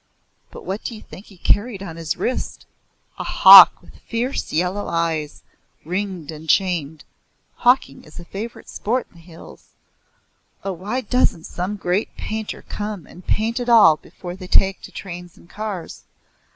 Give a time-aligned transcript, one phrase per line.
[0.49, 2.65] But what do you think he carried on his wrist
[3.19, 5.43] a hawk with fierce yellow eyes,
[5.85, 7.03] ringed and chained.
[7.57, 9.65] Hawking is a favourite sport in the hills.
[10.63, 14.91] Oh, why doesn't some great painter come and paint it all before they take to
[14.91, 16.03] trains and cars?